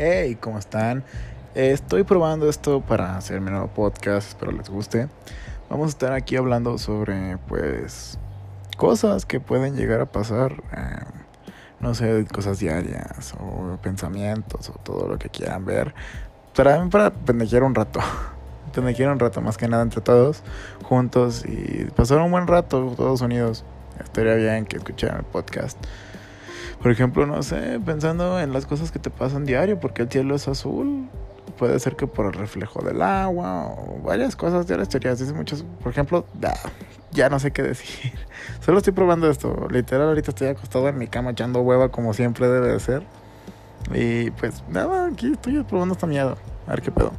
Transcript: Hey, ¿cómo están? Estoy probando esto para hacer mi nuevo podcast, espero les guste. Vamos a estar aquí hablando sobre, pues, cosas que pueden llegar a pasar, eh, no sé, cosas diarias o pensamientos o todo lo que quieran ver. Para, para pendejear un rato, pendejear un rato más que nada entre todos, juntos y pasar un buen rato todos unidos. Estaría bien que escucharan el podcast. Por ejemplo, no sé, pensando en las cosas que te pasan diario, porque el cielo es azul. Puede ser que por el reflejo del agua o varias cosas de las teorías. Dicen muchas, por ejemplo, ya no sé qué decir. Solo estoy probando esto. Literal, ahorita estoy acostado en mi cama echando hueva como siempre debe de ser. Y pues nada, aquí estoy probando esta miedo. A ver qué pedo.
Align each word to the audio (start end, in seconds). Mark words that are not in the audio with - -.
Hey, 0.00 0.36
¿cómo 0.40 0.60
están? 0.60 1.02
Estoy 1.56 2.04
probando 2.04 2.48
esto 2.48 2.82
para 2.82 3.16
hacer 3.16 3.40
mi 3.40 3.50
nuevo 3.50 3.66
podcast, 3.66 4.28
espero 4.28 4.52
les 4.52 4.68
guste. 4.70 5.08
Vamos 5.68 5.86
a 5.86 5.88
estar 5.88 6.12
aquí 6.12 6.36
hablando 6.36 6.78
sobre, 6.78 7.36
pues, 7.48 8.16
cosas 8.76 9.26
que 9.26 9.40
pueden 9.40 9.74
llegar 9.74 10.00
a 10.00 10.06
pasar, 10.06 10.62
eh, 10.72 11.02
no 11.80 11.96
sé, 11.96 12.24
cosas 12.32 12.60
diarias 12.60 13.34
o 13.40 13.76
pensamientos 13.82 14.68
o 14.68 14.74
todo 14.74 15.08
lo 15.08 15.18
que 15.18 15.30
quieran 15.30 15.64
ver. 15.64 15.96
Para, 16.54 16.88
para 16.90 17.10
pendejear 17.10 17.64
un 17.64 17.74
rato, 17.74 17.98
pendejear 18.72 19.10
un 19.10 19.18
rato 19.18 19.40
más 19.40 19.56
que 19.56 19.66
nada 19.66 19.82
entre 19.82 20.00
todos, 20.00 20.44
juntos 20.84 21.44
y 21.44 21.86
pasar 21.96 22.18
un 22.18 22.30
buen 22.30 22.46
rato 22.46 22.94
todos 22.96 23.20
unidos. 23.20 23.64
Estaría 23.98 24.34
bien 24.34 24.64
que 24.64 24.76
escucharan 24.76 25.18
el 25.18 25.24
podcast. 25.24 25.76
Por 26.80 26.92
ejemplo, 26.92 27.26
no 27.26 27.42
sé, 27.42 27.80
pensando 27.84 28.40
en 28.40 28.52
las 28.52 28.66
cosas 28.66 28.92
que 28.92 28.98
te 28.98 29.10
pasan 29.10 29.44
diario, 29.44 29.80
porque 29.80 30.02
el 30.02 30.10
cielo 30.10 30.34
es 30.34 30.46
azul. 30.46 31.08
Puede 31.58 31.78
ser 31.80 31.96
que 31.96 32.06
por 32.06 32.26
el 32.26 32.34
reflejo 32.34 32.82
del 32.84 33.02
agua 33.02 33.66
o 33.66 34.00
varias 34.04 34.36
cosas 34.36 34.66
de 34.68 34.76
las 34.76 34.88
teorías. 34.88 35.18
Dicen 35.18 35.36
muchas, 35.36 35.64
por 35.82 35.90
ejemplo, 35.90 36.24
ya 37.10 37.28
no 37.28 37.40
sé 37.40 37.50
qué 37.50 37.62
decir. 37.62 38.12
Solo 38.64 38.78
estoy 38.78 38.92
probando 38.92 39.28
esto. 39.28 39.66
Literal, 39.70 40.08
ahorita 40.08 40.30
estoy 40.30 40.48
acostado 40.48 40.88
en 40.88 40.98
mi 40.98 41.08
cama 41.08 41.30
echando 41.30 41.60
hueva 41.60 41.88
como 41.88 42.14
siempre 42.14 42.48
debe 42.48 42.68
de 42.68 42.80
ser. 42.80 43.02
Y 43.92 44.30
pues 44.32 44.62
nada, 44.68 45.06
aquí 45.06 45.32
estoy 45.32 45.62
probando 45.64 45.94
esta 45.94 46.06
miedo. 46.06 46.36
A 46.66 46.70
ver 46.70 46.82
qué 46.82 46.92
pedo. 46.92 47.12